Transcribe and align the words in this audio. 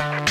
Bye. 0.00 0.29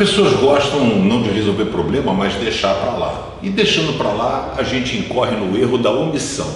Pessoas 0.00 0.32
gostam 0.40 0.82
não 0.82 1.20
de 1.20 1.28
resolver 1.28 1.66
problema, 1.66 2.14
mas 2.14 2.32
deixar 2.36 2.74
para 2.76 2.92
lá. 2.92 3.34
E 3.42 3.50
deixando 3.50 3.98
para 3.98 4.10
lá, 4.10 4.54
a 4.56 4.62
gente 4.62 4.96
incorre 4.96 5.36
no 5.36 5.58
erro 5.58 5.76
da 5.76 5.90
omissão. 5.90 6.50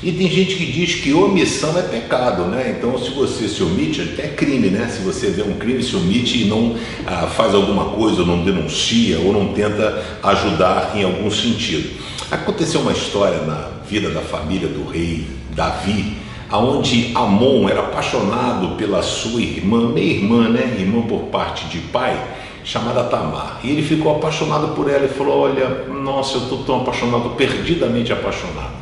E 0.00 0.12
tem 0.12 0.30
gente 0.30 0.54
que 0.54 0.64
diz 0.66 0.94
que 0.94 1.12
omissão 1.12 1.76
é 1.76 1.82
pecado, 1.82 2.44
né? 2.44 2.76
Então, 2.78 2.96
se 2.96 3.10
você 3.10 3.48
se 3.48 3.64
omite, 3.64 4.00
é 4.18 4.28
crime, 4.28 4.68
né? 4.68 4.86
Se 4.86 5.02
você 5.02 5.26
vê 5.30 5.42
um 5.42 5.54
crime, 5.54 5.82
se 5.82 5.96
omite 5.96 6.42
e 6.42 6.44
não 6.44 6.76
ah, 7.04 7.26
faz 7.26 7.52
alguma 7.52 7.86
coisa, 7.86 8.20
ou 8.20 8.26
não 8.28 8.44
denuncia, 8.44 9.18
ou 9.18 9.32
não 9.32 9.48
tenta 9.52 10.00
ajudar 10.22 10.92
em 10.94 11.02
algum 11.02 11.32
sentido. 11.32 12.00
Aconteceu 12.30 12.80
uma 12.80 12.92
história 12.92 13.38
na 13.38 13.70
vida 13.88 14.10
da 14.10 14.20
família 14.20 14.68
do 14.68 14.88
rei 14.88 15.26
Davi, 15.50 16.16
aonde 16.48 17.10
Amon 17.12 17.68
era 17.68 17.80
apaixonado 17.80 18.76
pela 18.76 19.02
sua 19.02 19.40
irmã, 19.40 19.88
meia-irmã, 19.88 20.48
né? 20.48 20.76
Irmã 20.78 21.02
por 21.02 21.22
parte 21.24 21.66
de 21.66 21.78
pai 21.78 22.16
chamada 22.64 23.04
Tamar. 23.04 23.60
E 23.62 23.70
ele 23.70 23.82
ficou 23.82 24.16
apaixonado 24.16 24.74
por 24.74 24.90
ela 24.90 25.04
e 25.04 25.08
falou: 25.08 25.40
Olha, 25.40 25.84
nossa, 25.84 26.38
eu 26.38 26.42
estou 26.44 26.64
tão 26.64 26.80
apaixonado, 26.80 27.30
perdidamente 27.36 28.12
apaixonado. 28.12 28.72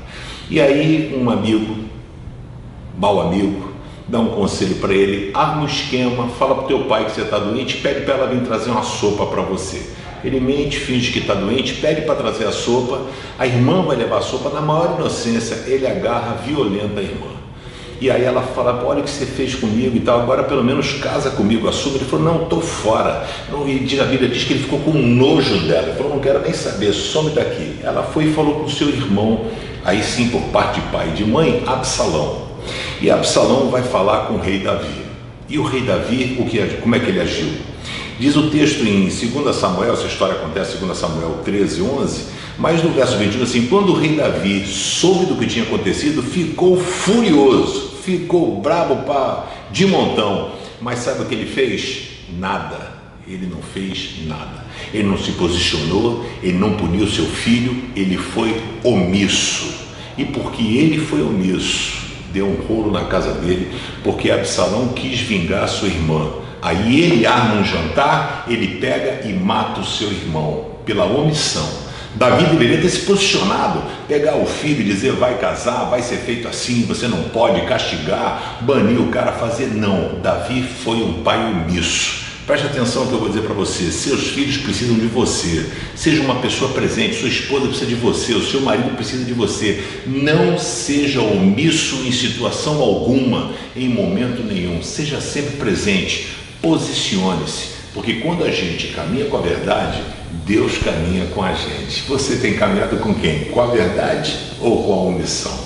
E 0.48 0.60
aí, 0.60 1.14
um 1.20 1.28
amigo, 1.28 1.76
mau 2.96 3.20
amigo, 3.20 3.70
dá 4.06 4.20
um 4.20 4.28
conselho 4.28 4.76
para 4.76 4.94
ele: 4.94 5.30
arma 5.34 5.62
um 5.62 5.66
esquema, 5.66 6.28
fala 6.28 6.54
para 6.54 6.64
o 6.64 6.68
teu 6.68 6.84
pai 6.84 7.04
que 7.04 7.12
você 7.12 7.22
está 7.22 7.38
doente, 7.38 7.78
pede 7.78 8.02
para 8.02 8.14
ela 8.14 8.26
vir 8.28 8.42
trazer 8.42 8.70
uma 8.70 8.82
sopa 8.82 9.26
para 9.26 9.42
você. 9.42 9.90
Ele 10.24 10.38
mente, 10.38 10.78
finge 10.78 11.10
que 11.10 11.18
está 11.18 11.34
doente, 11.34 11.74
pede 11.74 12.02
para 12.02 12.14
trazer 12.14 12.46
a 12.46 12.52
sopa, 12.52 13.00
a 13.36 13.44
irmã 13.44 13.82
vai 13.82 13.96
levar 13.96 14.18
a 14.18 14.20
sopa, 14.20 14.50
na 14.50 14.60
maior 14.60 14.94
inocência, 14.96 15.64
ele 15.66 15.84
agarra 15.84 16.36
violenta 16.36 17.00
a 17.00 17.02
irmã. 17.02 17.41
E 18.02 18.10
aí 18.10 18.24
ela 18.24 18.42
fala, 18.42 18.84
olha 18.84 18.98
o 18.98 19.04
que 19.04 19.10
você 19.10 19.24
fez 19.24 19.54
comigo 19.54 19.96
e 19.96 20.00
tal, 20.00 20.22
agora 20.22 20.42
pelo 20.42 20.64
menos 20.64 20.94
casa 20.94 21.30
comigo, 21.30 21.68
assume. 21.68 21.98
Ele 21.98 22.04
falou, 22.04 22.24
não, 22.24 22.42
estou 22.42 22.60
fora. 22.60 23.24
E 23.48 24.00
a 24.00 24.04
Bíblia 24.04 24.28
diz 24.28 24.42
que 24.42 24.54
ele 24.54 24.64
ficou 24.64 24.80
com 24.80 24.90
nojo 24.90 25.68
dela. 25.68 25.86
Ele 25.86 25.96
falou, 25.96 26.14
não 26.14 26.18
quero 26.18 26.40
nem 26.40 26.52
saber, 26.52 26.92
some 26.92 27.30
daqui. 27.30 27.76
Ela 27.80 28.02
foi 28.02 28.24
e 28.24 28.32
falou 28.32 28.56
com 28.56 28.64
o 28.64 28.70
seu 28.70 28.88
irmão, 28.88 29.44
aí 29.84 30.02
sim 30.02 30.30
por 30.30 30.40
parte 30.50 30.80
de 30.80 30.86
pai 30.88 31.10
e 31.10 31.12
de 31.12 31.24
mãe, 31.24 31.62
Absalão. 31.64 32.48
E 33.00 33.08
Absalão 33.08 33.70
vai 33.70 33.84
falar 33.84 34.26
com 34.26 34.34
o 34.34 34.40
rei 34.40 34.58
Davi. 34.58 35.02
E 35.48 35.56
o 35.60 35.62
rei 35.62 35.82
Davi, 35.82 36.38
o 36.40 36.44
que, 36.44 36.58
como 36.80 36.96
é 36.96 36.98
que 36.98 37.08
ele 37.08 37.20
agiu? 37.20 37.52
Diz 38.18 38.34
o 38.34 38.50
texto 38.50 38.84
em 38.84 39.02
2 39.02 39.54
Samuel, 39.54 39.92
essa 39.92 40.08
história 40.08 40.34
acontece 40.34 40.76
em 40.76 40.84
2 40.84 40.98
Samuel 40.98 41.38
13, 41.44 41.80
11, 41.82 42.24
mas 42.58 42.82
no 42.82 42.90
verso 42.90 43.16
21 43.16 43.44
assim, 43.44 43.66
quando 43.66 43.90
o 43.90 43.96
rei 43.96 44.16
Davi 44.16 44.66
soube 44.66 45.26
do 45.26 45.36
que 45.36 45.46
tinha 45.46 45.64
acontecido, 45.64 46.20
ficou 46.20 46.76
furioso 46.76 47.91
ficou 48.02 48.60
brabo 48.60 49.04
para 49.04 49.46
de 49.70 49.86
montão. 49.86 50.52
Mas 50.80 50.98
sabe 50.98 51.22
o 51.22 51.26
que 51.26 51.34
ele 51.34 51.50
fez? 51.50 52.08
Nada. 52.38 52.92
Ele 53.26 53.46
não 53.46 53.62
fez 53.62 54.26
nada. 54.26 54.64
Ele 54.92 55.04
não 55.04 55.16
se 55.16 55.32
posicionou, 55.32 56.26
ele 56.42 56.58
não 56.58 56.74
puniu 56.74 57.06
seu 57.06 57.24
filho, 57.24 57.84
ele 57.94 58.18
foi 58.18 58.60
omisso. 58.82 59.72
E 60.18 60.24
porque 60.24 60.62
ele 60.62 60.98
foi 60.98 61.22
omisso, 61.22 62.02
deu 62.32 62.46
um 62.46 62.66
rolo 62.66 62.90
na 62.90 63.04
casa 63.04 63.32
dele, 63.32 63.72
porque 64.04 64.30
Absalão 64.30 64.88
quis 64.88 65.20
vingar 65.20 65.68
sua 65.68 65.88
irmã. 65.88 66.32
Aí 66.60 67.00
ele 67.00 67.24
arma 67.24 67.60
um 67.60 67.64
jantar, 67.64 68.44
ele 68.48 68.78
pega 68.78 69.26
e 69.26 69.32
mata 69.32 69.80
o 69.80 69.86
seu 69.86 70.10
irmão 70.10 70.72
pela 70.84 71.04
omissão. 71.04 71.81
Davi 72.14 72.44
deveria 72.44 72.80
ter 72.80 72.90
se 72.90 73.00
posicionado, 73.00 73.82
pegar 74.06 74.36
o 74.36 74.46
filho 74.46 74.82
e 74.82 74.84
dizer 74.84 75.12
vai 75.12 75.38
casar, 75.38 75.84
vai 75.84 76.02
ser 76.02 76.18
feito 76.18 76.46
assim, 76.46 76.82
você 76.82 77.08
não 77.08 77.22
pode 77.30 77.62
castigar, 77.66 78.58
banir 78.62 79.00
o 79.00 79.08
cara, 79.08 79.32
fazer. 79.32 79.68
Não, 79.68 80.20
Davi 80.20 80.62
foi 80.62 80.96
um 80.96 81.22
pai 81.22 81.38
omisso. 81.50 82.22
Preste 82.46 82.66
atenção 82.66 83.04
no 83.04 83.08
que 83.08 83.14
eu 83.14 83.20
vou 83.20 83.28
dizer 83.28 83.42
para 83.42 83.54
você. 83.54 83.90
Seus 83.92 84.28
filhos 84.28 84.56
precisam 84.56 84.96
de 84.96 85.06
você. 85.06 85.64
Seja 85.94 86.22
uma 86.22 86.40
pessoa 86.40 86.72
presente. 86.72 87.14
Sua 87.14 87.28
esposa 87.28 87.68
precisa 87.68 87.86
de 87.86 87.94
você. 87.94 88.34
O 88.34 88.44
seu 88.44 88.60
marido 88.60 88.96
precisa 88.96 89.24
de 89.24 89.32
você. 89.32 89.82
Não 90.04 90.58
seja 90.58 91.20
omisso 91.20 92.02
em 92.04 92.10
situação 92.10 92.80
alguma, 92.80 93.52
em 93.76 93.88
momento 93.88 94.42
nenhum. 94.42 94.82
Seja 94.82 95.20
sempre 95.20 95.56
presente. 95.56 96.30
Posicione-se. 96.60 97.68
Porque 97.94 98.14
quando 98.14 98.42
a 98.42 98.50
gente 98.50 98.88
caminha 98.88 99.26
com 99.26 99.36
a 99.36 99.40
verdade, 99.40 100.02
Deus 100.46 100.78
caminha 100.78 101.26
com 101.34 101.42
a 101.42 101.52
gente. 101.52 102.02
Você 102.08 102.36
tem 102.36 102.54
caminhado 102.54 102.96
com 102.96 103.14
quem? 103.14 103.46
Com 103.46 103.60
a 103.60 103.66
verdade 103.66 104.36
ou 104.60 104.82
com 104.84 104.92
a 104.92 104.96
omissão? 104.96 105.56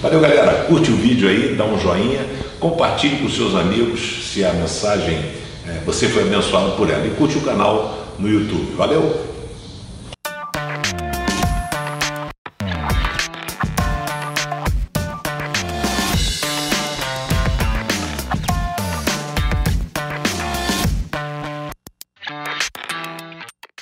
Valeu, 0.00 0.20
galera. 0.20 0.64
Curte 0.64 0.90
o 0.90 0.96
vídeo 0.96 1.28
aí, 1.28 1.54
dá 1.54 1.64
um 1.64 1.78
joinha, 1.78 2.26
compartilhe 2.58 3.18
com 3.18 3.28
seus 3.28 3.54
amigos 3.54 4.30
se 4.32 4.44
a 4.44 4.52
mensagem 4.52 5.18
é, 5.68 5.80
você 5.84 6.08
foi 6.08 6.22
abençoado 6.22 6.72
por 6.72 6.88
ela 6.88 7.06
e 7.06 7.10
curte 7.10 7.38
o 7.38 7.40
canal 7.40 8.14
no 8.18 8.28
YouTube. 8.28 8.74
Valeu! 8.76 9.35